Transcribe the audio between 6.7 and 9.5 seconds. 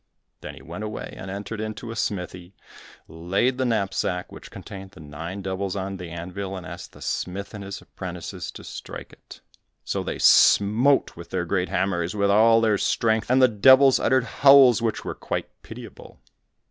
the smith and his apprentices to strike it.